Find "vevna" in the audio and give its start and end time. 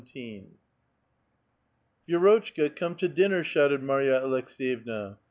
4.57-5.17